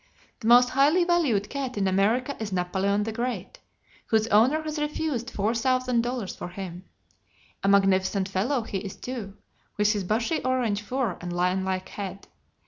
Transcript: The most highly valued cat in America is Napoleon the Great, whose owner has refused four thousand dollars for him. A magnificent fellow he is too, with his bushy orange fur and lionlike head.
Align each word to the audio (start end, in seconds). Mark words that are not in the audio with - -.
The 0.39 0.47
most 0.47 0.69
highly 0.71 1.03
valued 1.03 1.47
cat 1.47 1.77
in 1.77 1.87
America 1.87 2.35
is 2.39 2.51
Napoleon 2.51 3.03
the 3.03 3.11
Great, 3.11 3.59
whose 4.07 4.25
owner 4.29 4.63
has 4.63 4.79
refused 4.79 5.29
four 5.29 5.53
thousand 5.53 6.01
dollars 6.01 6.35
for 6.35 6.47
him. 6.49 6.85
A 7.61 7.67
magnificent 7.67 8.27
fellow 8.27 8.63
he 8.63 8.79
is 8.79 8.95
too, 8.95 9.37
with 9.77 9.93
his 9.93 10.03
bushy 10.03 10.41
orange 10.43 10.81
fur 10.81 11.19
and 11.21 11.31
lionlike 11.31 11.89
head. 11.89 12.27